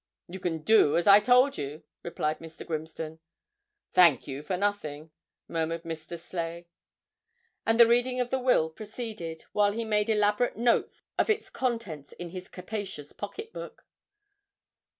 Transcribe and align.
'You 0.27 0.39
can 0.39 0.63
do 0.63 0.97
as 0.97 1.05
I 1.05 1.19
told 1.19 1.59
you,' 1.59 1.83
replied 2.01 2.39
Mr. 2.39 2.65
Grimston. 2.65 3.19
'Thank 3.93 4.25
you 4.27 4.41
for 4.41 4.57
nothing,' 4.57 5.11
murmured 5.47 5.83
Mr. 5.83 6.17
Sleigh. 6.17 6.65
And 7.67 7.79
the 7.79 7.85
reading 7.85 8.19
of 8.19 8.31
the 8.31 8.39
will 8.39 8.71
proceeded, 8.71 9.43
while 9.51 9.73
he 9.73 9.85
made 9.85 10.09
elaborate 10.09 10.57
notes 10.57 11.03
of 11.19 11.29
its 11.29 11.51
contents 11.51 12.13
in 12.13 12.29
his 12.29 12.47
capacious 12.47 13.13
pocket 13.13 13.53
book. 13.53 13.85